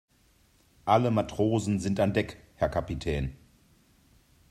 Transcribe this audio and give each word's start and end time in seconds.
Alle 0.85 1.11
Matrosen 1.11 1.79
sind 1.79 1.99
an 1.99 2.11
Deck, 2.11 2.41
Herr 2.55 2.69
Kapitän. 2.69 3.35